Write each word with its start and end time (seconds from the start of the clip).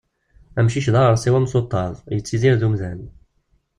Amcic 0.59 0.87
d 0.93 0.95
aɣersiw 1.01 1.35
amsuṭṭaḍ, 1.39 1.93
yettidir 2.15 2.55
d 2.57 2.63
umdan. 2.67 3.01